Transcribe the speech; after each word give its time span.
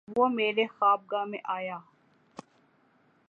وہ 0.07 0.27
میرے 0.29 0.65
خواب 0.67 1.01
گاہ 1.11 1.25
میں 1.25 1.39
آیا 1.49 1.77